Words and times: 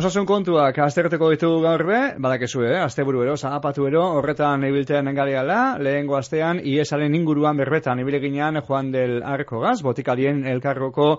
Osasun 0.00 0.24
kontuak 0.24 0.78
azterteko 0.80 1.26
ditugu 1.28 1.58
gaur 1.60 1.82
be, 1.84 1.98
badakezu, 2.24 2.62
eh? 2.64 2.78
Asteburu 2.80 3.20
ero, 3.26 3.34
zahapatu 3.36 3.84
ero, 3.84 4.00
horretan 4.16 4.64
ibiltean 4.64 5.10
engaleala, 5.12 5.58
lehengo 5.76 6.16
astean, 6.16 6.62
iesaren 6.64 7.18
inguruan 7.18 7.60
berbetan 7.60 8.00
ibileginean 8.00 8.62
Juan 8.64 8.88
del 8.94 9.18
Arco 9.20 9.60
gaz, 9.60 9.82
botikalien 9.84 10.46
elkarroko 10.48 11.10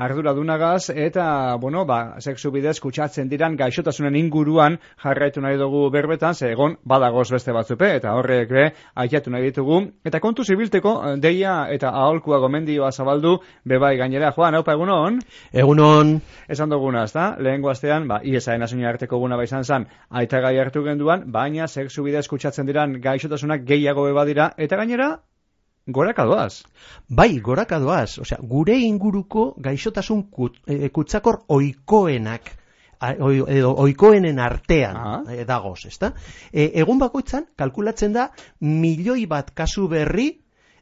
arduradunagaz, 0.00 0.88
eta, 0.94 1.56
bueno, 1.60 1.84
ba, 1.84 2.16
sexu 2.24 2.48
bidez 2.54 2.78
kutsatzen 2.80 3.28
diran 3.28 3.58
gaixotasunen 3.60 4.16
inguruan 4.16 4.78
jarraitu 5.02 5.42
nahi 5.44 5.58
dugu 5.60 5.82
berbetan, 5.92 6.34
ze 6.34 6.52
egon 6.54 6.78
badagoz 6.84 7.26
beste 7.34 7.52
batzupe, 7.52 7.90
eta 7.98 8.14
horrek 8.16 8.48
be, 8.48 8.64
aiatu 8.94 9.34
nahi 9.34 9.50
ditugu. 9.50 9.82
Eta 10.04 10.20
kontu 10.24 10.44
zibilteko, 10.48 10.94
deia 11.20 11.66
eta 11.74 11.92
aholkua 11.92 12.40
gomendioa 12.40 12.88
zabaldu, 12.92 13.36
bebai 13.68 13.98
gainera, 14.00 14.32
Juan, 14.32 14.56
haupa 14.56 14.78
egunon? 14.78 15.20
Egunon. 15.52 16.16
Esan 16.48 16.72
duguna, 16.72 17.04
ez 17.04 17.12
da? 17.12 17.34
Lehengo 17.36 17.68
astean, 17.68 18.08
ba, 18.08 18.22
iesaen 18.30 18.62
asunia 18.62 18.88
arteko 18.92 19.18
guna 19.18 19.36
bai 19.36 19.48
izan 19.48 19.64
zan, 19.64 19.88
aita 20.10 20.40
gai 20.44 20.56
hartu 20.58 20.84
genduan, 20.84 21.26
baina 21.32 21.66
sexu 21.68 22.04
bidez 22.06 22.26
kutsatzen 22.28 22.66
diran 22.70 23.00
gaixotasunak 23.02 23.66
gehiago 23.66 24.06
beba 24.08 24.24
dira, 24.28 24.52
eta 24.56 24.80
gainera, 24.80 25.10
Goraka 25.86 26.24
doaz. 26.28 26.62
Bai, 27.08 27.40
goraka 27.40 27.78
doaz. 27.80 28.18
Osea, 28.22 28.38
gure 28.46 28.76
inguruko 28.78 29.54
gaixotasun 29.64 30.22
kut, 30.30 30.60
e, 30.68 30.90
kutsakor 30.94 31.40
oikoenak 31.48 32.52
edo 33.00 33.70
oikoenen 33.80 34.38
artean 34.38 34.96
ah. 34.96 35.22
e, 35.32 35.44
dagoz, 35.48 35.86
ezta? 35.88 36.12
E, 36.52 36.68
egun 36.82 37.00
bakoitzan, 37.00 37.48
kalkulatzen 37.56 38.12
da, 38.12 38.28
milioi 38.60 39.24
bat 39.26 39.54
kasu 39.56 39.88
berri 39.88 40.28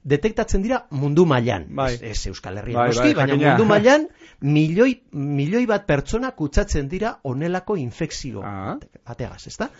detektatzen 0.04 0.62
dira 0.62 0.82
mundu 0.90 1.24
mailan. 1.26 1.66
Bai. 1.76 1.92
Ez, 1.94 2.02
ez 2.02 2.32
Euskal 2.32 2.58
Herria 2.60 2.78
bai, 2.78 2.90
bai, 2.96 3.14
baina 3.14 3.36
mundu 3.36 3.68
mailan 3.68 4.08
milioi, 4.40 4.94
milioi 5.12 5.66
bat 5.66 5.86
pertsona 5.86 6.30
kutsatzen 6.36 6.88
dira 6.88 7.18
onelako 7.24 7.76
infekzio. 7.76 8.42
Ah. 8.44 8.76
Bateagaz, 9.06 9.46
ezta? 9.50 9.70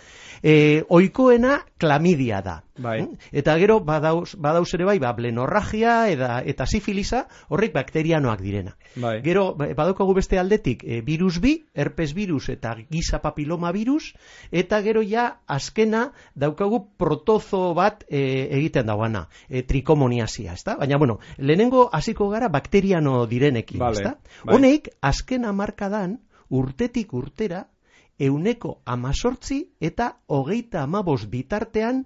E, 0.43 0.83
oikoena 0.89 1.61
klamidia 1.79 2.43
da. 2.43 2.61
Bai. 2.79 3.03
Hm? 3.03 3.17
Eta 3.33 3.57
gero 3.59 3.81
badauz, 3.85 4.35
badauz 4.39 4.73
ere 4.75 4.87
bai, 4.89 4.99
ba, 5.03 5.13
blenorragia 5.17 6.09
eta, 6.13 6.41
eta 6.47 6.67
sifilisa 6.67 7.25
horrek 7.49 7.75
bakterianoak 7.75 8.41
direna. 8.43 8.77
Bai. 8.97 9.19
Gero 9.25 9.53
ba, 9.59 9.69
badaukagu 9.77 10.15
beste 10.19 10.39
aldetik 10.39 10.85
e, 10.85 11.01
virus 11.05 11.41
bi, 11.43 11.55
herpes 11.75 12.15
virus 12.15 12.49
eta 12.55 12.77
giza 12.89 13.21
papiloma 13.25 13.73
virus, 13.75 14.13
eta 14.51 14.81
gero 14.87 15.03
ja 15.03 15.41
azkena 15.47 16.13
daukagu 16.35 16.85
protozo 16.97 17.75
bat 17.75 18.05
e, 18.09 18.23
egiten 18.59 18.87
dauana, 18.87 19.27
e, 19.49 19.63
trikomoniasia, 19.63 20.55
ezta? 20.55 20.77
Baina, 20.79 20.99
bueno, 20.99 21.19
lehenengo 21.37 21.89
hasiko 21.93 22.29
gara 22.31 22.49
bakteriano 22.49 23.27
direnekin, 23.27 23.81
vale. 23.83 23.99
ezta? 23.99 24.15
Bai. 24.45 24.55
Honeik, 24.55 24.93
azken 25.03 25.45
amarkadan, 25.45 26.21
urtetik 26.49 27.13
urtera, 27.13 27.67
euneko 28.19 28.81
amazortzi 28.85 29.59
eta 29.81 30.19
hogeita 30.27 30.83
amabos 30.83 31.29
bitartean 31.31 32.05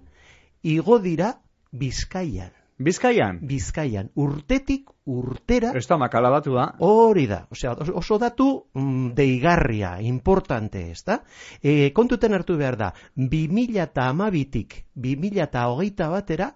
igo 0.63 0.99
dira 0.99 1.35
Bizkaian. 1.71 2.51
Bizkaian? 2.77 3.39
Bizkaian. 3.47 4.09
Urtetik 4.15 4.89
urtera... 5.05 5.71
Ez 5.77 5.85
da 5.87 5.97
makala 5.97 6.31
datu 6.33 6.55
da. 6.57 6.65
Hori 6.81 7.25
da. 7.29 7.43
Osea, 7.53 7.75
oso 7.93 8.17
datu 8.21 8.47
mm, 8.73 9.13
deigarria, 9.17 9.95
importante, 10.01 10.83
ez 10.91 11.03
da? 11.05 11.19
E, 11.61 11.91
kontuten 11.93 12.33
hartu 12.33 12.57
behar 12.57 12.77
da, 12.79 12.91
2000 13.15 13.79
eta 13.85 14.07
amabitik, 14.09 14.83
2000 14.95 15.45
eta 15.45 15.67
hogeita 15.69 16.09
batera, 16.09 16.49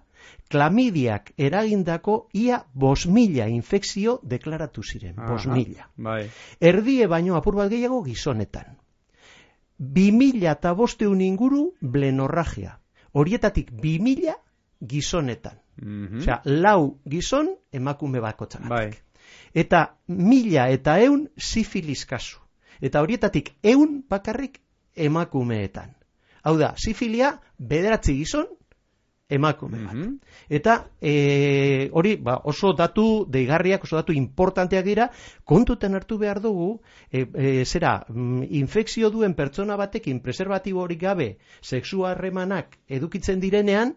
klamidiak 0.50 1.32
eragindako 1.36 2.18
ia 2.34 2.62
bos 2.74 3.06
mila 3.06 3.46
infekzio 3.48 4.18
deklaratu 4.22 4.82
ziren. 4.82 5.14
Bos 5.16 5.46
mila. 5.46 5.88
Bai. 5.96 6.24
Erdie 6.60 7.06
baino 7.06 7.38
apur 7.38 7.56
bat 7.60 7.70
gehiago 7.70 8.02
gizonetan. 8.04 8.76
2000 9.78 10.50
eta 10.50 10.74
bosteun 10.74 11.22
inguru 11.22 11.68
blenorragia. 11.80 12.78
Horietatik 13.12 13.70
2000 13.72 14.34
gizonetan. 14.86 15.58
Mm 15.82 16.06
-hmm. 16.06 16.20
Osea, 16.20 16.40
lau 16.44 16.98
gizon 17.08 17.48
emakume 17.72 18.20
bako 18.20 18.48
Bai. 18.68 18.92
Eta 19.54 19.96
mila 20.06 20.68
eta 20.68 20.98
eun 21.00 21.28
sifilis 21.36 22.04
kasu. 22.06 22.38
Eta 22.80 23.00
horietatik 23.00 23.54
eun 23.62 24.04
bakarrik 24.08 24.60
emakumeetan. 24.96 25.94
Hau 26.42 26.58
da, 26.58 26.74
sifilia 26.76 27.40
bederatzi 27.58 28.14
gizon 28.14 28.46
emakume 29.28 29.84
bat. 29.84 29.94
Mhm. 29.94 30.18
Eta 30.48 30.74
e, 31.00 31.90
hori 31.92 32.16
ba, 32.16 32.38
oso 32.44 32.72
datu 32.72 33.26
deigarriak, 33.28 33.84
oso 33.84 33.96
datu 34.00 34.12
importanteak 34.16 34.84
dira, 34.84 35.10
kontuten 35.44 35.94
hartu 35.94 36.18
behar 36.18 36.40
dugu, 36.40 36.80
e, 37.12 37.26
e, 37.34 37.64
zera, 37.64 38.04
mm, 38.08 38.48
infekzio 38.62 39.10
duen 39.10 39.34
pertsona 39.34 39.76
batekin 39.76 40.20
preservatibo 40.24 40.80
hori 40.80 40.96
gabe 40.96 41.36
sexu 41.60 42.06
harremanak 42.06 42.78
edukitzen 42.88 43.40
direnean, 43.40 43.94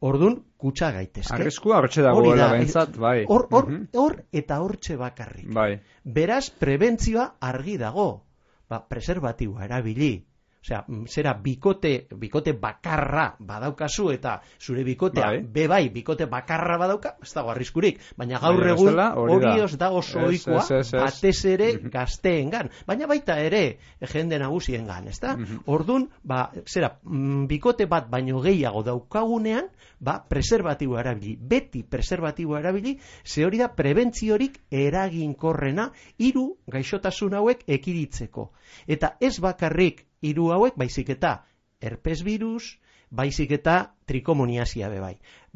ordun 0.00 0.44
kutsa 0.56 0.92
gaitezke. 0.92 1.34
Arriskua 1.34 1.80
hortxe 1.80 2.02
dagoela 2.02 2.52
bentsat, 2.52 2.96
bai. 2.96 3.24
Hor, 3.26 3.48
hor, 3.50 3.70
mhm. 3.70 3.88
hor 3.94 4.22
eta 4.32 4.60
hortxe 4.60 4.96
bakarrik. 4.96 5.48
Bai. 5.54 5.80
Beraz, 6.04 6.50
prebentzioa 6.50 7.38
argi 7.40 7.78
dago. 7.80 8.24
Ba, 8.68 8.82
preservatiboa 8.84 9.64
erabili, 9.64 10.12
Osea, 10.58 10.84
mm, 10.88 11.06
zera 11.06 11.34
bikote, 11.38 12.08
bikote 12.18 12.52
bakarra 12.52 13.36
badaukazu 13.38 14.08
eta 14.10 14.40
zure 14.58 14.82
bikotea 14.84 15.26
bai. 15.26 15.42
be 15.42 15.66
bai 15.70 15.88
bikote 15.94 16.26
bakarra 16.26 16.78
badauka, 16.78 17.14
ez 17.22 17.30
dago 17.32 17.52
arriskurik, 17.52 18.00
baina 18.18 18.40
gaur 18.42 18.58
bai, 18.64 18.72
egun 18.72 18.98
hori 18.98 19.60
os 19.62 19.76
dago 19.78 20.02
zoikoa 20.02 20.64
batez 20.92 21.44
ere 21.44 21.70
-hmm. 21.74 21.90
gazteengan, 21.94 22.70
baina 22.86 23.06
baita 23.06 23.38
ere 23.38 23.78
jende 24.00 24.38
nagusiengan, 24.38 25.06
ezta? 25.08 25.36
Mm 25.36 25.44
-hmm. 25.44 25.62
Ordun, 25.66 26.08
ba, 26.24 26.50
zera, 26.66 26.98
mm, 27.04 27.46
bikote 27.46 27.86
bat 27.86 28.10
baino 28.10 28.40
gehiago 28.40 28.82
daukagunean, 28.82 29.70
ba, 30.00 30.24
preservatibo 30.28 30.98
erabili, 30.98 31.36
beti 31.40 31.82
preservatibo 31.82 32.58
erabili, 32.58 32.98
ze 33.24 33.44
hori 33.44 33.58
da 33.58 33.68
prebentziorik 33.68 34.60
eraginkorrena 34.70 35.92
hiru 36.18 36.58
gaixotasun 36.66 37.34
hauek 37.34 37.62
ekiritzeko. 37.66 38.52
Eta 38.86 39.16
ez 39.20 39.38
bakarrik 39.40 40.07
hiru 40.20 40.52
hauek, 40.52 40.76
baizik 40.76 41.10
eta 41.16 41.38
herpes 41.80 42.22
virus, 42.26 42.78
baizik 43.10 43.52
eta 43.56 43.94
trikomoniasia 44.08 44.88
be 44.88 45.00
bai. 45.00 45.14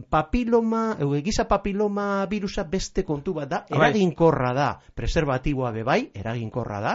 Papiloma, 0.09 0.97
e, 0.97 1.21
giza 1.25 1.45
papiloma 1.49 2.25
virusa 2.29 2.65
beste 2.65 3.05
kontu 3.05 3.35
bat 3.37 3.49
da, 3.49 3.59
bai. 3.69 3.77
eraginkorra 3.79 4.53
da, 4.57 4.69
preservatiboa 4.97 5.71
be 5.73 5.85
bai, 5.85 5.99
eraginkorra 6.17 6.81
da. 6.81 6.95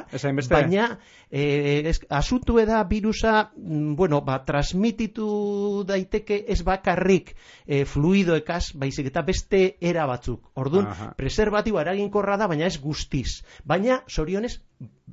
Baina, 0.49 0.87
e, 1.29 1.93
asuntu 2.09 2.57
da 2.65 2.83
virusa, 2.83 3.51
mm, 3.55 3.95
bueno, 3.95 4.21
ba, 4.21 4.43
transmititu 4.45 5.83
daiteke 5.87 6.43
ez 6.47 6.61
bakarrik 6.63 7.35
e, 7.65 7.85
fluidoekaz, 7.85 8.73
baizik 8.73 9.13
eta 9.13 9.21
beste 9.21 9.77
era 9.81 10.05
batzuk. 10.09 10.51
Ordun, 10.55 10.87
preservatiboa 11.17 11.85
eraginkorra 11.85 12.37
da, 12.37 12.47
baina 12.47 12.65
ez 12.65 12.79
guztiz. 12.81 13.43
Baina, 13.63 14.01
sorionez, 14.07 14.59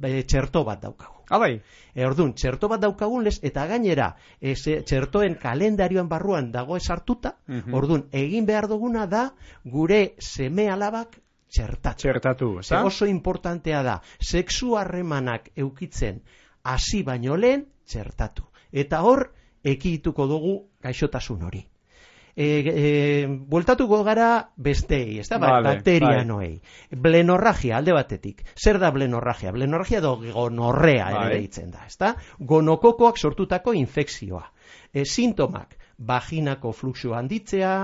txerto 0.01 0.65
bat 0.65 0.83
daukagu. 0.83 1.23
Ah, 1.31 1.39
bai. 1.39 1.61
E, 1.95 2.05
ordun, 2.07 2.35
txerto 2.35 2.69
bat 2.69 2.81
daukagun 2.81 3.25
lez, 3.25 3.39
eta 3.43 3.67
gainera, 3.67 4.15
e, 4.41 4.55
txertoen 4.55 5.37
kalendarioan 5.41 6.09
barruan 6.09 6.51
dago 6.53 6.77
esartuta, 6.77 7.37
mm 7.47 7.75
ordun, 7.75 8.09
egin 8.13 8.47
behar 8.47 8.69
duguna 8.69 9.07
da, 9.07 9.29
gure 9.65 10.15
seme 10.19 10.69
alabak 10.71 11.21
txertatu. 11.49 12.03
Txertatu, 12.03 12.51
Ze 12.63 12.77
oso 12.77 13.07
importantea 13.07 13.83
da, 13.83 14.01
sexu 14.21 14.77
harremanak 14.77 15.51
eukitzen 15.57 16.23
hasi 16.63 17.03
baino 17.03 17.37
lehen 17.37 17.69
txertatu. 17.87 18.45
Eta 18.73 19.03
hor, 19.03 19.31
ekituko 19.63 20.27
dugu 20.27 20.59
gaixotasun 20.83 21.43
hori 21.43 21.69
e, 22.37 22.47
e, 22.47 23.27
bueltatuko 23.29 24.03
gara 24.05 24.51
bestei, 24.57 25.21
ez 25.21 25.29
da, 25.31 25.39
vale, 25.39 25.69
bakterianoei. 25.69 26.51
Bai. 26.59 27.01
Blenorragia, 27.07 27.79
alde 27.79 27.95
batetik. 27.95 28.43
Zer 28.59 28.81
da 28.83 28.91
blenorragia? 28.95 29.53
Blenorragia 29.55 30.01
do 30.05 30.17
gonorrea 30.19 31.09
ere 31.11 31.21
bai. 31.21 31.33
deitzen 31.39 31.71
da, 31.71 31.87
ez 31.87 31.97
da? 31.99 32.15
Gonokokoak 32.39 33.19
sortutako 33.19 33.75
infekzioa. 33.79 34.45
E, 34.95 35.05
sintomak, 35.05 35.77
vaginako 35.99 36.73
fluxu 36.73 37.15
handitzea, 37.15 37.75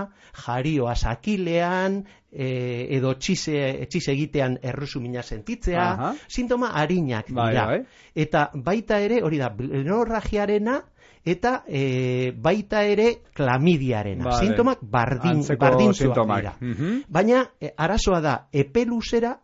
jarioa 0.45 0.95
sakilean, 0.97 2.01
e, 2.31 2.87
edo 2.97 3.15
txise, 3.19 3.87
txise 3.91 4.13
egitean 4.13 4.57
errusumina 4.63 5.23
sentitzea, 5.23 5.87
Aha. 5.93 6.15
sintoma 6.29 6.73
harinak 6.81 7.31
dira. 7.31 7.67
Bai, 7.75 7.83
Eta 8.15 8.49
baita 8.55 8.99
ere, 9.03 9.23
hori 9.23 9.39
da, 9.39 9.51
blenorragiarena, 9.55 10.81
eta 11.25 11.65
e, 11.69 12.33
baita 12.33 12.83
ere 12.85 13.23
klamidiaren 13.35 14.23
vale. 14.25 14.47
sintomak 14.47 14.79
bardin, 14.83 15.43
bardintzuak 15.59 16.21
dira. 16.37 16.55
Mhm. 16.61 17.03
Baina 17.09 17.45
e, 17.61 17.75
arazoa 17.77 18.21
da 18.21 18.37
epeluzera 18.53 19.39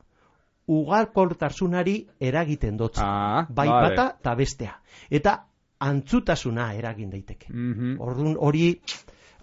ugalkortasunari 0.66 2.00
eragiten 2.18 2.76
dotza. 2.76 3.04
Ah, 3.04 3.46
bai 3.48 3.68
vale. 3.68 3.90
bata 3.90 4.16
eta 4.18 4.34
bestea. 4.34 4.80
Eta 5.10 5.36
antzutasuna 5.78 6.72
eragin 6.74 7.10
daiteke. 7.10 7.52
Mm 7.52 8.00
Orduan 8.00 8.36
hori 8.40 8.80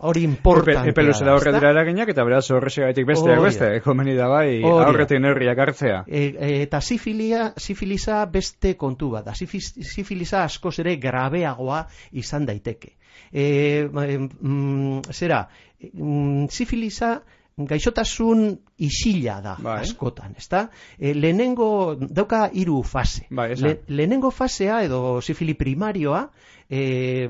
hori 0.09 0.23
importantea. 0.27 0.91
Epe 0.91 1.03
luzera 1.07 1.33
horre 1.35 1.51
ezta? 1.51 1.59
dira 1.59 1.71
eraginak, 1.73 2.09
eta 2.13 2.25
beraz 2.27 2.43
horrexegatik 2.51 3.07
besteak 3.07 3.39
Hori 3.39 3.41
da. 3.41 3.47
beste, 3.47 3.69
komeni 3.85 4.15
da 4.17 4.27
bai, 4.31 4.59
da. 4.61 4.71
aurretik 4.87 5.21
neurriak 5.23 5.61
hartzea. 5.65 6.01
E, 6.07 6.23
e, 6.33 6.49
eta 6.65 6.81
sifilia, 6.81 7.51
sifilisa 7.57 8.23
beste 8.31 8.75
kontu 8.79 9.13
bat 9.15 9.29
da. 9.29 9.35
Sifilisa 9.37 10.43
askoz 10.43 10.75
ere 10.83 10.97
grabeagoa 11.01 11.85
izan 12.23 12.49
daiteke. 12.49 12.97
E, 13.31 13.45
mm, 13.87 15.13
zera, 15.13 15.45
mm, 15.93 16.49
sifilisa 16.51 17.15
gaixotasun 17.57 18.47
isila 18.77 19.41
da 19.41 19.55
Bai. 19.59 19.81
askotan, 19.81 20.35
ezta? 20.37 20.69
E, 20.97 21.13
lehenengo 21.13 21.95
dauka 21.95 22.49
hiru 22.53 22.83
fase. 22.83 23.27
Bai. 23.29 23.53
Le, 23.55 23.79
lehenengo 23.87 24.31
fasea 24.31 24.83
edo 24.83 25.21
sifili 25.21 25.53
primarioa 25.53 26.29
e, 26.69 27.29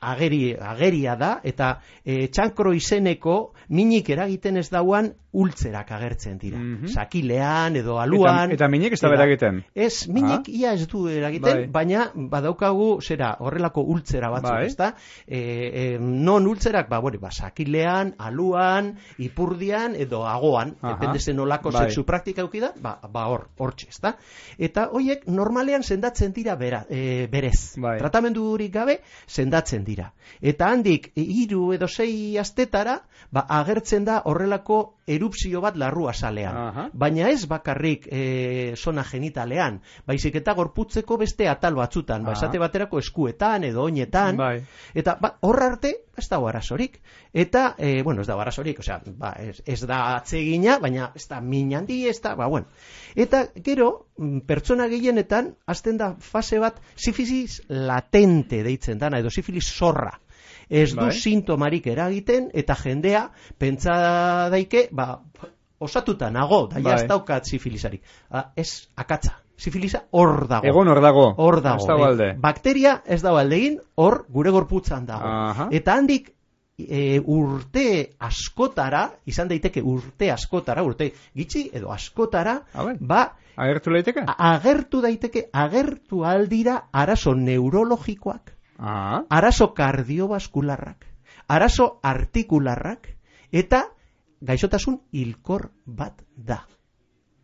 ageri, 0.00 0.54
ageria 0.54 1.16
da 1.16 1.38
eta 1.44 1.78
e, 2.04 2.28
txankro 2.32 2.72
izeneko 2.76 3.38
minik 3.68 4.08
eragiten 4.14 4.56
ez 4.56 4.68
dauan 4.72 5.12
ultzerak 5.38 5.90
agertzen 5.92 6.38
dira. 6.40 6.56
Mhm. 6.58 6.88
Sakilean 6.88 7.76
edo 7.76 7.98
aluan. 8.00 8.54
Eta, 8.54 8.64
eta 8.64 8.68
minik 8.72 8.96
ez 8.96 9.00
da 9.02 9.10
egiten. 9.26 9.60
Ez, 9.74 10.08
minik 10.08 10.48
ia 10.48 10.72
ez 10.72 10.86
du 10.88 11.04
eragiten, 11.12 11.66
Bai. 11.66 11.66
baina 11.72 12.06
badaukagu 12.14 12.88
zera 13.02 13.34
horrelako 13.38 13.84
ultzera 13.84 14.30
batzuk, 14.32 14.54
Bai. 14.54 14.66
ezta? 14.66 14.94
E, 15.26 15.38
e, 15.38 15.84
non 16.00 16.48
ultzerak, 16.48 16.88
ba, 16.88 17.02
bueno, 17.04 17.20
ba, 17.20 17.30
sakilean, 17.30 18.14
aluan, 18.18 18.94
ipurdian 19.18 19.98
edo 20.00 20.24
agoan. 20.26 20.77
Depende 20.82 21.18
zen 21.18 21.36
nolako 21.36 21.70
Bai. 21.70 21.86
sexu 21.86 22.04
praktika 22.04 22.42
euki 22.42 22.60
da, 22.60 22.72
ba, 22.76 22.98
ba 23.12 23.26
hor, 23.28 23.48
hortxe, 23.58 23.88
ezta? 23.90 24.14
Eta 24.58 24.88
hoiek 24.94 25.26
normalean 25.26 25.82
sendatzen 25.82 26.32
dira 26.32 26.56
bera, 26.56 26.84
e, 26.88 27.26
berez. 27.30 27.76
Bai. 27.76 27.98
Tratamendurik 27.98 28.72
gabe 28.72 29.00
sendatzen 29.26 29.84
dira. 29.84 30.12
Eta 30.40 30.70
handik 30.70 31.10
hiru 31.16 31.72
edo 31.74 31.88
sei 31.88 32.38
astetara, 32.38 33.00
ba, 33.30 33.46
agertzen 33.60 34.04
da 34.04 34.22
horrelako 34.24 34.80
erupzio 35.08 35.60
bat 35.64 35.76
larrua 35.76 36.12
salean. 36.12 36.56
Aha. 36.56 36.88
Baina 36.92 37.30
ez 37.32 37.46
bakarrik 37.48 38.06
e, 38.12 38.74
zona 38.76 39.04
genitalean, 39.04 39.80
baizik 40.06 40.36
eta 40.42 40.54
gorputzeko 40.54 41.16
beste 41.18 41.48
atal 41.48 41.78
batzutan, 41.78 42.24
ba, 42.24 42.36
esate 42.36 42.60
baterako 42.60 43.00
eskuetan 43.00 43.64
edo 43.64 43.86
oinetan, 43.88 44.36
Bai. 44.36 44.58
eta 44.94 45.16
ba, 45.20 45.36
hor 45.40 45.62
arte 45.62 45.94
ez 46.18 46.28
dago 46.28 46.48
arazorik. 46.48 46.98
Eta, 47.32 47.74
e, 47.78 48.02
bueno, 48.02 48.22
ez 48.22 48.28
dago 48.28 48.42
arazorik, 48.42 48.78
osea, 48.82 49.00
ba, 49.18 49.32
ez, 49.40 49.62
ez 49.66 49.80
da 49.86 50.00
atsegina, 50.16 50.78
baina 50.82 51.10
ez 51.16 51.26
da 51.30 51.40
min 51.40 51.74
handi, 51.76 52.00
ez 52.08 52.18
da, 52.24 52.34
ba, 52.38 52.46
bueno. 52.46 52.66
Eta 53.16 53.44
gero, 53.64 53.88
mm, 54.18 54.44
pertsona 54.48 54.88
gehienetan, 54.92 55.54
azten 55.66 55.98
da 56.00 56.14
fase 56.20 56.60
bat, 56.62 56.80
sifilis 56.96 57.62
latente 57.68 58.62
deitzen 58.66 58.98
dana, 58.98 59.22
edo 59.22 59.30
sifilis 59.30 59.66
zorra. 59.72 60.18
Ez 60.68 60.92
du 60.92 61.00
Bai. 61.00 61.12
sintomarik 61.16 61.86
eragiten, 61.88 62.50
eta 62.52 62.76
jendea, 62.76 63.28
pentsa 63.58 64.48
daike, 64.52 64.88
ba, 64.92 65.14
osatuta 65.78 66.30
nago, 66.30 66.66
da 66.68 66.80
Bai. 66.80 66.98
ez 66.98 67.08
daukat 67.08 67.48
sifilisarik. 67.48 68.04
Ah, 68.28 68.50
ez 68.56 68.88
akatza, 68.96 69.38
sifilisa 69.58 70.04
hor 70.14 70.46
dago. 70.48 70.66
Egon 70.70 70.88
hor 70.88 71.00
dago. 71.02 71.26
Hor 71.36 71.60
dago. 71.64 71.82
Ez 71.82 71.86
dago 71.90 72.04
alde. 72.06 72.32
Bakteria 72.40 73.02
ez 73.04 73.20
dago 73.26 73.36
aldegin, 73.42 73.80
hor 73.96 74.22
gure 74.30 74.50
gorputzan 74.54 75.04
dago. 75.06 75.26
Aha. 75.28 75.66
Eta 75.74 75.96
handik 75.98 76.30
e, 76.78 77.18
urte 77.26 78.14
askotara, 78.22 79.02
izan 79.26 79.48
daiteke 79.50 79.82
urte 79.82 80.30
askotara, 80.30 80.84
urte 80.86 81.10
gitxi 81.34 81.64
edo 81.74 81.90
askotara, 81.90 82.60
ba, 83.00 83.24
Agertu 83.58 83.90
leiteke? 83.90 84.22
a- 84.22 84.52
agertu 84.54 85.00
daiteke, 85.02 85.48
agertu 85.52 86.22
aldira 86.24 86.84
arazo 86.92 87.34
neurologikoak, 87.34 88.54
Ah, 88.78 89.24
arazo 89.28 89.72
kardiobaskularrak, 89.74 91.04
arazo 91.48 91.98
artikularrak, 92.02 93.08
eta 93.50 93.80
gaixotasun 94.40 95.00
hilkor 95.10 95.72
bat 95.84 96.22
da. 96.36 96.60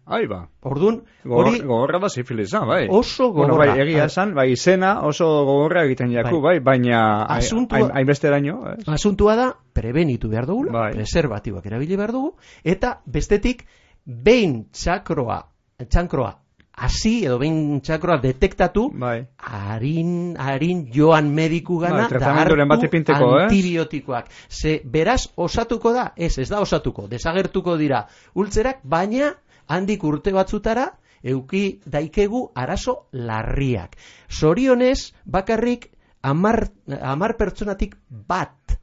Ai 0.07 0.27
ba. 0.27 0.49
Orduan, 0.61 0.99
hori 1.25 1.61
gogorra 1.61 1.99
da 1.99 2.09
sifilisa, 2.11 2.61
bai. 2.69 2.89
oso 2.91 3.33
Bueno, 3.33 3.55
gogorra. 3.55 3.73
bai, 3.73 3.81
egia 3.87 4.05
esan, 4.05 4.35
bai, 4.35 4.51
izena 4.53 5.01
oso 5.03 5.25
gogorra 5.47 5.85
egiten 5.85 6.13
jaku, 6.13 6.41
bai, 6.43 6.59
baina 6.61 7.25
hai- 7.25 7.39
Asuntua- 7.41 7.79
hain- 7.79 7.91
hainbeste 7.97 8.29
daño, 8.29 8.59
ez? 8.75 8.85
Asuntua 8.87 9.35
da, 9.37 9.57
prebenitu 9.73 10.29
behar 10.29 10.47
dugula, 10.47 10.73
Bai. 10.73 10.93
preservatiboak 10.93 11.65
erabili 11.67 11.97
behar 11.97 12.13
dugu, 12.13 12.35
eta 12.63 13.01
bestetik, 13.07 13.65
behin 14.05 14.67
txakroa, 14.73 15.47
txankroa, 15.89 16.41
hasi 16.77 17.25
edo 17.25 17.39
behin 17.39 17.81
txakroa 17.81 18.19
detektatu, 18.21 18.91
Bai. 18.93 19.27
harin, 19.39 20.35
harin 20.37 20.91
joan 20.93 21.33
mediku 21.35 21.79
gana, 21.79 22.03
Bai, 22.03 22.09
tratamenduren 22.09 22.69
bat 22.69 22.83
ipinteko, 22.85 23.39
ez? 23.39 23.43
antibiotikoak. 23.45 24.27
Ze, 24.49 24.81
beraz, 24.85 25.29
osatuko 25.37 25.93
da? 25.93 26.13
Ez, 26.17 26.37
ez 26.39 26.49
da 26.51 26.61
osatuko. 26.61 27.07
Desagertuko 27.09 27.77
dira 27.79 28.07
ultzerak, 28.35 28.81
baina 28.83 29.35
handik 29.69 30.05
urte 30.05 30.33
batzutara, 30.33 30.91
euki 31.25 31.81
daikegu 31.87 32.51
arazo 32.55 33.07
larriak. 33.13 33.97
Zorionez, 34.29 35.15
bakarrik, 35.25 35.91
amar, 36.23 36.69
amar 37.01 37.37
pertsonatik 37.41 37.97
bat, 38.09 38.79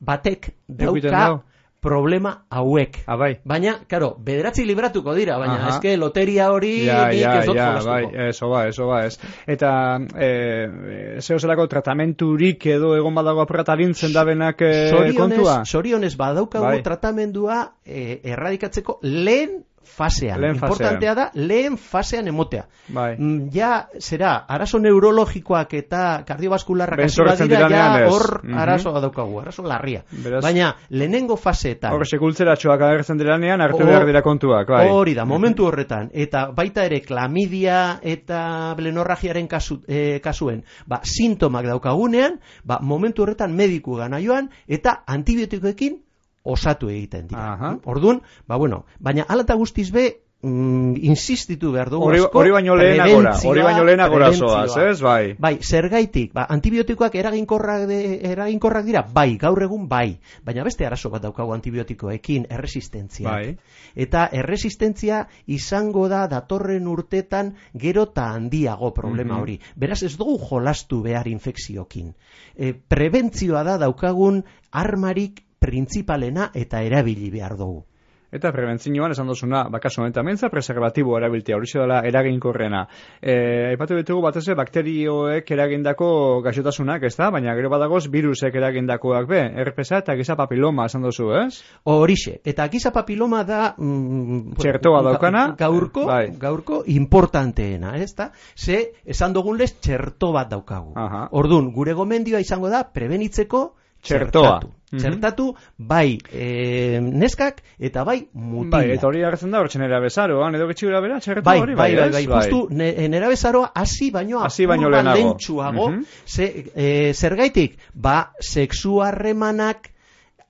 batek 0.00 0.54
dauka 0.66 1.10
dau. 1.10 1.40
problema 1.82 2.44
hauek. 2.48 3.00
Ah, 3.10 3.16
bai. 3.18 3.40
Baina, 3.44 3.74
karo, 3.90 4.12
bederatzi 4.22 4.64
libratuko 4.64 5.14
dira, 5.18 5.36
baina 5.40 5.56
Aha. 5.56 5.70
eske 5.74 5.96
loteria 5.98 6.52
hori 6.54 6.84
Ja, 6.86 7.08
nik 7.10 7.20
ja, 7.20 7.32
ez 7.40 7.46
dut 7.48 7.58
ja, 7.58 7.70
bai, 7.84 8.04
eso 8.28 8.48
ba, 8.48 8.66
eso 8.70 8.86
ba, 8.86 9.00
ez. 9.08 9.18
Eta, 9.50 9.72
e, 10.14 11.18
zeo 11.20 11.40
zelako 11.42 11.66
tratamenturik 11.72 12.68
edo 12.76 12.94
egon 12.96 13.18
badago 13.18 13.42
apurata 13.42 13.74
arintzen 13.74 14.14
dabenak 14.14 14.62
e, 14.62 14.72
kontua? 15.18 15.58
Zorionez, 15.64 15.72
zorionez 15.74 16.14
badaukagu 16.16 16.70
Bai. 16.70 16.82
tratamendua 16.86 17.58
eh, 17.84 18.20
erradikatzeko 18.22 19.00
lehen 19.02 19.64
fasean. 19.84 20.40
Lehen 20.40 20.54
Importantea 20.54 21.14
da 21.14 21.30
lehen 21.34 21.76
fasean 21.78 22.28
emotea. 22.28 22.66
Bai. 22.88 23.16
Mm, 23.18 23.48
Ja, 23.52 23.88
zera, 24.00 24.36
arazo 24.48 24.78
neurologikoak 24.78 25.74
eta 25.74 26.22
kardiobaskularrak 26.26 26.98
hasi 27.00 27.16
Bentorretzen 27.20 27.48
badira, 27.48 27.68
ja 27.70 28.08
hor 28.08 28.40
Mhm. 28.44 28.58
arazo 28.58 28.92
daukagu, 29.00 29.40
arazo 29.40 29.62
larria. 29.62 30.04
Beraz- 30.10 30.42
Baina, 30.42 30.76
lehenengo 30.88 31.36
faseetan, 31.36 31.92
Hor, 31.92 32.06
sekultzeratxoak 32.06 32.80
agertzen 32.80 33.18
direnean, 33.18 33.60
hartu 33.60 33.84
behar 33.84 34.06
dira 34.06 34.22
kontuak, 34.22 34.68
bai. 34.68 34.88
Hori 34.88 35.14
da, 35.14 35.24
momentu 35.24 35.66
horretan, 35.66 36.10
eta 36.12 36.50
baita 36.54 36.84
ere 36.84 37.00
klamidia 37.02 37.98
eta 38.02 38.74
blenorragiaren 38.76 39.46
kasu, 39.48 39.82
eh, 39.88 40.20
kasuen, 40.22 40.64
ba, 40.86 41.00
sintomak 41.02 41.66
daukagunean, 41.66 42.40
ba, 42.64 42.78
momentu 42.80 43.22
horretan 43.22 43.54
mediku 43.54 43.96
gana 43.96 44.20
joan, 44.20 44.50
eta 44.68 45.02
antibiotikoekin 45.06 46.02
osatu 46.42 46.88
egiten 46.90 47.28
dira. 47.28 47.52
Aha. 47.54 47.78
Orduan, 47.84 48.22
ba, 48.46 48.56
bueno, 48.56 48.84
baina 48.98 49.24
alata 49.28 49.54
guztiz 49.54 49.90
be, 49.92 50.22
mm, 50.42 50.96
insistitu 51.06 51.70
behar 51.70 51.88
dugu 51.88 52.08
Hori, 52.08 52.18
asko, 52.18 52.38
hori 52.40 52.50
baino 52.50 52.74
lehenagora, 52.74 53.30
prebentzioa, 53.30 53.50
hori 53.52 53.62
baino 53.62 53.84
lehenagora 53.84 54.30
prebentzioa. 54.30 54.66
zoaz, 54.66 54.86
ez, 54.90 55.00
bai. 55.00 55.34
Bai, 55.38 55.58
zergaitik, 55.62 56.32
ba, 56.34 56.46
antibiotikoak 56.50 57.14
eraginkorrak, 57.14 57.86
de, 57.86 57.98
eraginkorrak 58.32 58.84
dira, 58.84 59.02
bai, 59.14 59.36
gaur 59.38 59.62
egun 59.62 59.86
bai, 59.88 60.18
baina 60.42 60.64
beste 60.64 60.84
arazo 60.84 61.10
bat 61.10 61.22
daukagu 61.22 61.52
antibiotikoekin, 61.54 62.46
erresistentzia. 62.50 63.30
Bai. 63.30 63.56
Eta 63.94 64.28
erresistentzia 64.32 65.28
izango 65.46 66.08
da 66.08 66.26
datorren 66.26 66.88
urtetan 66.88 67.54
gero 67.74 68.02
eta 68.10 68.32
handiago 68.34 68.92
problema 68.92 69.34
Mhm. 69.36 69.40
hori. 69.42 69.60
Beraz 69.76 70.02
ez 70.02 70.16
dugu 70.16 70.38
jolastu 70.50 71.02
behar 71.02 71.28
infekziokin. 71.28 72.14
E, 72.56 72.72
prebentzioa 72.74 73.62
da 73.62 73.78
daukagun 73.78 74.42
armarik 74.72 75.44
printzipalena 75.62 76.50
eta 76.54 76.82
erabili 76.82 77.30
behar 77.30 77.56
dugu. 77.56 77.84
Eta 78.32 78.48
prebentzioan 78.48 79.12
esan 79.12 79.28
dozuna, 79.28 79.66
bakasu 79.68 80.00
honetan 80.00 80.24
mentza, 80.24 80.48
preservatibo 80.48 81.18
erabiltea, 81.18 81.52
hori 81.58 81.68
dela 81.68 81.98
eraginkorrena. 82.08 82.78
E, 83.20 83.34
aipatu 83.74 83.98
ditugu 83.98 84.22
batez 84.24 84.46
ere 84.48 84.54
bakterioek 84.56 85.50
eragindako 85.52 86.06
gaixotasunak, 86.46 87.04
ez 87.04 87.10
da? 87.18 87.26
Baina 87.34 87.52
gero 87.58 87.68
badagoz 87.68 88.06
virusek 88.08 88.56
eragindakoak 88.56 89.28
be, 89.28 89.42
herpesa 89.60 89.98
eta 90.00 90.16
giza 90.16 90.32
papiloma 90.40 90.86
esan 90.88 91.04
dozu, 91.04 91.28
ez? 91.42 91.58
Horixe, 91.84 92.38
eta 92.42 92.70
giza 92.72 92.88
papiloma 92.96 93.42
da 93.44 93.74
mm, 93.76 94.56
Txertoa 94.56 95.04
daukana, 95.10 95.44
ga- 95.52 95.66
gaurko, 95.66 96.06
bai. 96.08 96.30
gaurko 96.40 96.80
importanteena, 96.88 97.98
ez 98.00 98.14
da? 98.16 98.30
Ze, 98.56 98.94
esan 99.04 99.36
dugun 99.36 99.60
lez, 99.60 99.74
txerto 99.76 100.32
bat 100.32 100.48
daukagu. 100.48 100.96
Aha. 100.96 101.26
Orduan, 101.36 101.68
gure 101.76 101.92
gomendioa 101.92 102.40
izango 102.40 102.72
da, 102.72 102.86
prebenitzeko 102.96 103.74
Txertoa. 104.02 104.42
txertatu. 104.42 104.72
Mhm. 104.92 105.00
Txertatu, 105.00 105.44
bai 105.78 106.18
e, 106.34 107.00
neskak 107.00 107.62
eta 107.78 108.02
bai 108.04 108.28
mutilak. 108.34 108.70
Bai, 108.72 108.90
eta 108.98 109.06
hori 109.06 109.22
agertzen 109.24 109.50
da 109.50 109.60
hortzen 109.62 109.82
erabezaroan, 109.86 110.54
edo 110.54 110.66
gitxi 110.68 110.86
bera, 110.86 111.18
txertu 111.20 111.42
Bai, 111.46 111.60
hori, 111.60 111.74
bai, 111.74 111.94
bai, 111.96 112.08
ez? 112.08 112.12
bai, 112.12 112.24
justu, 112.26 112.66
ne- 112.70 113.08
nera 113.08 113.28
bezaroa 113.28 113.70
hasi 113.74 114.10
baino 114.10 114.42
Hasi 114.44 114.66
baino 114.66 114.90
lentsuago, 114.90 115.88
Mhm. 115.90 116.02
ze, 116.26 116.66
e, 116.74 117.14
zergaitik, 117.14 117.78
ba, 117.94 118.32
sexu 118.38 119.00
harremanak 119.02 119.88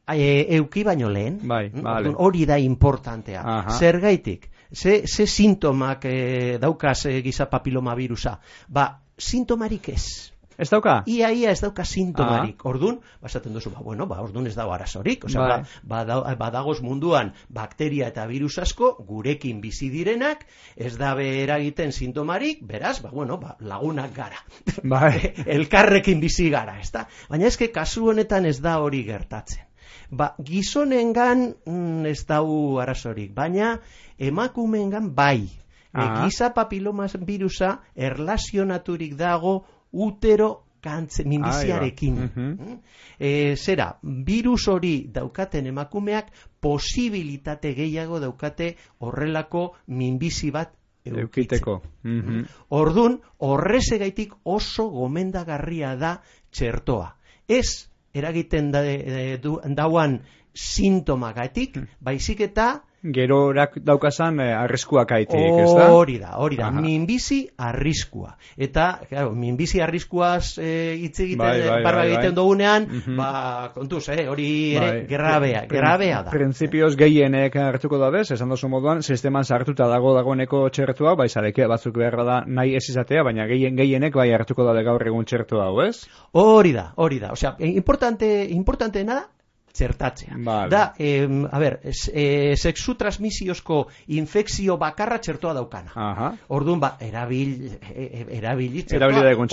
e, 0.09 0.47
euki 0.56 0.82
baino 0.82 1.09
lehen, 1.09 1.38
Bai, 1.47 1.71
Mm, 1.73 1.80
vale. 1.82 2.12
hori 2.16 2.44
da 2.44 2.59
importantea, 2.59 3.42
Aha. 3.44 3.71
zergaitik, 3.78 4.50
ze, 4.73 5.02
ze 5.06 5.26
sintomak 5.26 6.04
e, 6.04 6.59
daukaz 6.59 7.06
e, 7.06 7.23
giza 7.23 7.49
papiloma 7.49 7.94
virusa, 7.94 8.40
ba, 8.68 9.00
sintomarik 9.16 9.88
ez, 9.90 10.32
Ez 10.59 10.68
dauka? 10.71 11.02
Ia, 11.06 11.30
ia 11.32 11.50
ez 11.50 11.61
dauka 11.61 11.85
sintomarik. 11.85 12.64
Ordun, 12.66 13.00
basaten 13.23 13.54
duzu, 13.54 13.71
ba, 13.71 13.80
bueno, 13.80 14.06
ba, 14.06 14.21
ordun 14.23 14.47
ez 14.47 14.54
dago 14.54 14.73
arazorik. 14.75 15.25
Osea, 15.25 15.40
Bai. 15.40 15.62
ba, 15.82 16.04
bada- 16.04 16.35
badagoz 16.37 16.80
munduan 16.82 17.32
bakteria 17.49 18.09
eta 18.12 18.26
virus 18.26 18.59
asko 18.59 18.97
gurekin 19.09 19.61
bizi 19.61 19.88
direnak, 19.90 20.47
ez 20.76 20.97
dabe 20.99 21.42
eragiten 21.42 21.92
sintomarik, 21.92 22.62
beraz, 22.66 23.00
ba, 23.02 23.11
bueno, 23.11 23.38
ba, 23.38 23.56
lagunak 23.61 24.14
gara. 24.14 24.38
Bai. 24.85 25.32
Elkarrekin 25.56 26.21
bizi 26.21 26.50
gara, 26.50 26.78
ezta? 26.80 27.06
Baina 27.30 27.47
eske 27.49 27.71
kasu 27.73 28.09
honetan 28.12 28.47
ez 28.47 28.61
da 28.61 28.78
hori 28.80 29.04
gertatzen. 29.04 29.64
Ba, 30.12 30.35
gizonengan 30.44 31.54
mm, 31.64 32.06
ez 32.06 32.26
dau 32.28 32.78
arazorik, 32.80 33.32
baina 33.35 33.78
emakumeengan 34.18 35.14
bai. 35.14 35.49
E, 35.92 36.00
Aha. 36.00 36.25
giza 36.25 36.52
papiloma 36.56 37.06
virusa 37.21 37.78
erlazionaturik 37.97 39.14
dago 39.16 39.64
utero 39.92 40.64
kantze 40.82 41.25
minbiziarekin. 41.25 42.14
Mhm. 42.14 42.40
Mm? 42.40 42.78
E, 43.18 43.56
zera, 43.56 43.99
virus 44.02 44.66
hori 44.68 45.06
daukaten 45.14 45.66
emakumeak 45.66 46.32
posibilitate 46.61 47.75
gehiago 47.75 48.18
daukate 48.20 48.76
horrelako 48.99 49.72
minbizi 49.87 50.50
bat. 50.50 50.75
Eukiteko. 51.04 51.82
Mhm. 52.04 52.44
Ordun, 52.70 53.20
horrezegaitik 53.38 54.34
oso 54.44 54.88
gomendagarria 54.90 55.96
da 55.96 56.20
txertoa. 56.50 57.16
Ez 57.49 57.88
eragiten 58.14 58.70
da, 58.70 58.84
e, 58.87 59.38
du, 59.42 59.58
dauan 59.75 60.20
sintomagatik, 60.54 61.76
Hmm. 61.76 61.88
baizik 62.00 62.40
eta 62.40 62.84
Gero 63.02 63.50
erak 63.50 63.80
daukazan 63.82 64.38
eh, 64.40 64.52
arriskuak 64.54 65.11
aitik, 65.11 65.35
ez 65.59 65.73
da? 65.75 65.88
hori 65.90 66.18
da, 66.21 66.37
hori 66.38 66.56
da, 66.56 66.68
Aha. 66.68 66.80
minbizi 66.80 67.49
arriskua. 67.59 68.37
Eta, 68.56 69.00
claro, 69.09 69.32
minbizi 69.35 69.80
arriskuaz 69.82 70.59
e, 70.62 70.94
hitz 71.00 71.18
egiten, 71.25 71.38
Bai, 71.42 71.61
bai, 71.66 71.82
bai, 71.82 71.92
bai. 71.97 72.04
egiten 72.12 72.35
dugunean, 72.37 72.87
Mhm. 72.87 73.16
ba, 73.18 73.73
kontuz, 73.75 74.09
eh, 74.09 74.28
hori 74.28 74.76
ere 74.76 74.90
Bai. 74.92 75.06
grabea, 75.11 75.64
grabea 75.66 76.23
da. 76.23 76.30
Printzipioz 76.30 76.94
gehienek 76.97 77.56
hartuko 77.56 77.99
da 77.99 78.11
bez, 78.11 78.30
esan 78.30 78.49
dozu 78.49 78.68
moduan, 78.68 79.02
sisteman 79.02 79.44
sartuta 79.44 79.88
dago 79.88 80.14
dagoeneko 80.14 80.68
txertua, 80.71 81.16
bai 81.16 81.28
zareke 81.28 81.66
batzuk 81.66 81.97
beharra 81.99 82.25
da 82.25 82.44
nahi 82.47 82.76
ez 82.76 82.88
izatea, 82.88 83.25
baina 83.25 83.47
gehien 83.47 83.75
gehienek 83.76 84.14
bai 84.14 84.30
hartuko 84.32 84.62
da 84.64 84.80
gaur 84.82 85.02
egun 85.06 85.25
txertua 85.25 85.64
hau, 85.64 85.80
ez? 85.82 86.06
Hori 86.32 86.73
da, 86.73 86.92
hori 86.97 87.18
da. 87.18 87.32
Osea, 87.32 87.56
importante, 87.59 88.44
importanteena 88.50 89.14
da, 89.14 89.26
txertatzea. 89.73 90.37
Vale. 90.45 90.71
Da, 90.71 90.83
em, 90.99 91.45
a 91.50 91.59
ber, 91.59 91.79
es, 91.88 92.05
e, 92.12 92.55
sexu 92.57 92.95
transmisiozko 93.00 93.87
infekzio 94.19 94.76
bakarra 94.81 95.19
txertoa 95.23 95.55
daukana. 95.57 95.93
Aha. 95.95 96.31
Orduan, 96.52 96.81
ba, 96.83 96.93
erabil, 97.00 97.55
e, 97.81 98.05
e, 98.05 98.26
erabili 98.38 98.85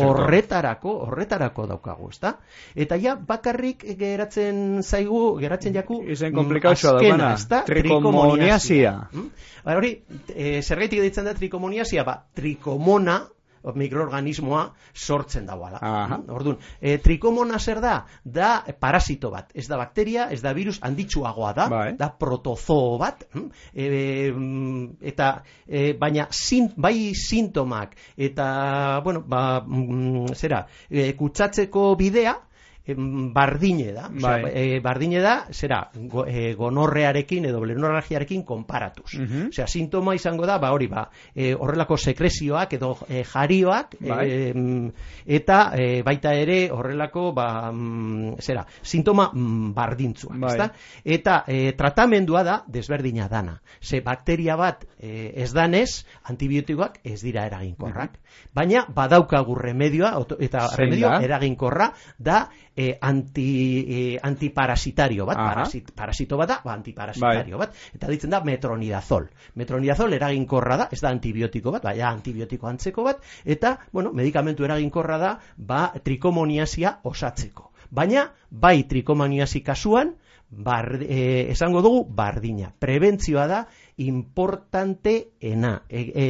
horretarako, 0.04 0.96
horretarako 1.08 1.68
daukagu, 1.74 2.10
ezta? 2.12 2.36
Eta 2.76 2.98
ja, 3.00 3.16
bakarrik 3.16 3.86
geratzen 4.00 4.84
zaigu, 4.84 5.38
geratzen 5.40 5.76
jaku, 5.76 6.04
Izen 6.10 6.34
mm, 6.34 6.36
konplikatsua 6.42 6.96
azkena, 6.98 7.18
daukana. 7.18 7.34
ezta? 7.40 7.64
Trikomoniasia. 7.66 8.96
Mm? 9.14 9.28
Ba, 9.64 9.76
hori, 9.80 9.96
e, 10.36 10.62
zergaitik 10.62 11.04
deitzen 11.04 11.28
da 11.28 11.36
trikomoniasia, 11.38 12.04
ba, 12.08 12.20
trikomona, 12.36 13.22
mikroorganismoa 13.64 14.64
sortzen. 14.94 15.48
Mm? 15.50 16.30
Orduan, 16.34 16.58
e, 16.82 16.98
trikomona 17.04 17.60
zer 17.60 17.82
da? 17.82 18.06
Da 18.24 18.64
parasito 18.80 19.32
bat. 19.32 19.52
Ez 19.54 19.68
da 19.68 19.78
bakteria, 19.78 20.30
ez 20.32 20.42
da 20.42 20.54
virus 20.54 20.80
handitsuagoa 20.82 21.54
da. 21.54 21.68
Bai. 21.70 21.94
Da 22.00 22.10
protozoo 22.10 22.98
bat. 23.02 23.26
E, 23.74 24.32
eta, 25.12 25.32
e, 25.68 25.94
baina 26.00 26.28
sin, 26.32 26.70
bai 26.78 27.14
sintomak 27.16 27.96
eta, 28.18 29.02
bueno, 29.04 29.24
ba, 29.26 29.62
mm, 29.66 30.36
zera, 30.36 30.66
e, 30.90 31.12
kutsatzeko 31.18 31.94
bidea, 32.00 32.36
bardine 32.96 33.92
da. 33.94 34.08
Osea, 34.08 34.42
Bai. 34.42 34.52
e, 34.54 34.80
bardine 34.80 35.22
da, 35.22 35.46
zera, 35.52 35.90
go, 35.94 36.26
e, 36.28 36.54
gonorrearekin 36.54 37.46
edo 37.46 37.62
blenorragiarekin 37.62 38.44
konparatuz. 38.44 39.14
Mhm. 39.20 39.50
Osea, 39.50 39.68
sintoma 39.68 40.16
izango 40.16 40.46
da, 40.46 40.58
ba 40.58 40.72
hori 40.72 40.88
ba, 40.88 41.10
e, 41.34 41.54
horrelako 41.54 41.98
sekrezioak 41.98 42.74
edo 42.74 42.96
e, 43.08 43.24
jarioak 43.24 43.96
Bai. 44.00 44.30
e, 44.30 44.54
mm, 44.54 44.92
eta 45.26 45.60
e, 45.76 46.02
baita 46.04 46.34
ere 46.34 46.70
horrelako 46.72 47.32
ba 47.34 47.72
mm, 47.72 48.40
zera, 48.42 48.66
sintoma 48.82 49.30
mm, 49.34 49.74
bardintzuak, 49.74 50.38
Bai. 50.38 50.52
ezta? 50.54 50.72
Eta 51.04 51.44
e, 51.48 51.74
tratamendua 51.78 52.44
da 52.44 52.64
desberdina 52.68 53.28
dana. 53.28 53.60
Ze 53.82 54.02
bakteria 54.02 54.56
bat 54.56 54.86
e, 55.00 55.34
ez 55.36 55.52
danez, 55.54 56.06
antibiotikoak 56.24 57.00
ez 57.04 57.22
dira 57.22 57.46
eraginkorrak. 57.48 58.20
Baina 58.54 58.86
badaukagu 58.96 59.56
remedioa 59.56 60.14
eta 60.40 60.68
Zein 60.68 60.78
remedio 60.84 61.10
da? 61.10 61.20
eraginkorra 61.26 61.92
da 62.18 62.50
e, 62.80 62.98
anti, 63.02 63.50
e, 63.84 64.20
antiparasitario 64.24 65.26
bat, 65.28 65.38
Aha. 65.38 65.48
parasit, 65.52 65.92
parasito 65.92 66.38
bat 66.40 66.54
da, 66.54 66.58
ba, 66.64 66.74
antiparasitario 66.78 67.58
Bai. 67.60 67.68
bat, 67.68 67.76
eta 67.98 68.08
ditzen 68.08 68.32
da 68.32 68.40
metronidazol. 68.48 69.28
Metronidazol 69.60 70.16
eraginkorra 70.16 70.78
da, 70.80 70.88
ez 70.96 71.02
da 71.04 71.12
antibiotiko 71.12 71.74
bat, 71.76 71.84
baina 71.90 72.08
antibiotiko 72.14 72.72
antzeko 72.72 73.04
bat, 73.10 73.28
eta, 73.44 73.76
bueno, 73.92 74.14
medikamentu 74.16 74.64
eraginkorra 74.70 75.20
da, 75.20 75.34
ba, 75.58 75.82
trikomoniasia 76.06 77.00
osatzeko. 77.04 77.68
Baina, 77.92 78.30
bai 78.50 78.78
trikomoniasi 78.88 79.60
kasuan, 79.66 80.16
bar, 80.50 81.02
eh, 81.04 81.52
esango 81.52 81.82
dugu 81.86 82.06
bardina. 82.16 82.72
Prebentzioa 82.80 83.46
da 83.48 83.60
importanteena. 84.00 85.84
E, 85.90 86.02
e, 86.16 86.26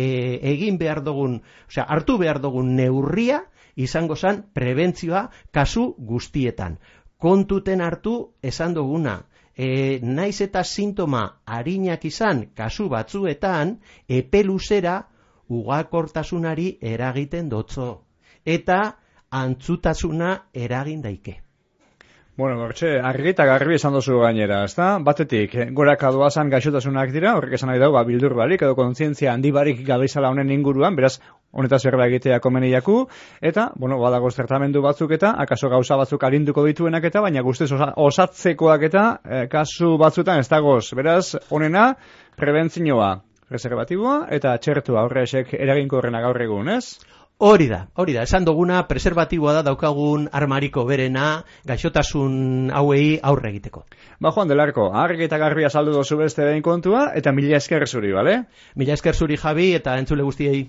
egin 0.54 0.78
behar 0.82 1.04
dugun, 1.06 1.40
osea, 1.68 1.86
hartu 1.86 2.18
behar 2.18 2.42
dugun 2.42 2.76
neurria, 2.76 3.44
izango 3.76 4.16
zen 4.16 4.44
prebentzioa 4.54 5.30
kasu 5.56 5.94
guztietan. 5.98 6.80
Kontuten 7.18 7.82
hartu 7.82 8.16
esan 8.42 8.74
duguna, 8.74 9.20
e, 9.56 10.00
naiz 10.02 10.40
eta 10.42 10.64
sintoma 10.64 11.24
harinak 11.46 12.06
izan 12.06 12.46
kasu 12.56 12.90
batzuetan, 12.90 13.78
epeluzera 14.08 15.02
ugakortasunari 15.50 16.78
eragiten 16.82 17.50
dotzo. 17.50 17.90
Eta 18.46 18.80
antzutasuna 19.30 20.34
eragin 20.54 21.02
daike. 21.06 21.40
Bueno, 22.40 22.56
gortxe, 22.56 22.90
argi 23.04 23.34
eta 23.34 23.44
garbi 23.44 23.74
esan 23.76 23.92
dozu 23.92 24.22
gainera, 24.22 24.62
ezta? 24.64 24.86
Batetik, 25.04 25.56
eh, 25.60 25.66
goraka 25.76 26.08
doazan 26.16 26.48
gaixotasunak 26.54 27.12
dira, 27.12 27.34
horrek 27.36 27.58
esan 27.58 27.68
nahi 27.68 27.82
dago, 27.82 27.98
ba, 27.98 28.06
bildur 28.08 28.32
barik, 28.38 28.64
edo 28.64 28.78
kontzientzia 28.78 29.34
handi 29.34 29.52
barik 29.52 29.82
gabezala 29.90 30.30
honen 30.32 30.54
inguruan, 30.56 30.96
beraz, 30.96 31.18
honetaz 31.52 31.82
berba 31.90 32.08
egitea 32.08 32.40
komeniaku, 32.40 32.96
eta, 33.52 33.68
bueno, 33.76 34.00
badago 34.00 34.32
tratamendu 34.32 34.80
batzuk 34.88 35.12
eta, 35.20 35.34
akaso 35.44 35.68
gauza 35.76 36.00
batzuk 36.00 36.24
arinduko 36.24 36.64
dituenak 36.70 37.10
eta, 37.12 37.20
baina 37.28 37.44
guztiz 37.44 37.74
osa, 37.76 37.92
osatzekoak 38.08 38.88
eta, 38.88 39.06
eh, 39.26 39.46
kasu 39.52 39.98
batzutan 40.00 40.40
ez 40.40 40.48
dagoz, 40.48 40.94
beraz, 40.96 41.36
honena, 41.50 41.90
prebentzioa, 42.40 43.18
reservatiboa, 43.52 44.20
eta 44.40 44.56
txertua 44.64 45.04
horresek 45.10 45.58
eraginkorrena 45.60 46.24
gaur 46.24 46.40
egun, 46.48 46.72
ez? 46.72 47.02
Hori 47.40 47.70
da, 47.72 47.86
hori 47.96 48.12
da, 48.12 48.26
esan 48.28 48.44
duguna 48.44 48.82
preservatiboa 48.88 49.54
da 49.56 49.62
daukagun 49.64 50.26
armariko 50.36 50.84
berena 50.90 51.28
gaixotasun 51.70 52.34
hauei 52.76 53.14
aurre 53.32 53.54
egiteko. 53.54 53.86
Ba, 54.20 54.34
Juan 54.36 54.52
Delarko, 54.52 54.90
argi 55.04 55.24
eta 55.30 55.40
garbi 55.40 55.64
azaldu 55.64 55.94
dozu 55.96 56.18
beste 56.20 56.44
behin 56.44 56.66
kontua, 56.66 57.06
eta 57.16 57.32
mila 57.32 57.56
esker 57.56 57.88
zuri, 57.88 58.12
bale? 58.12 58.36
Mila 58.76 59.00
esker 59.00 59.16
zuri 59.16 59.40
Javi 59.40 59.70
eta 59.78 59.96
entzule 60.02 60.28
guztiei. 60.28 60.66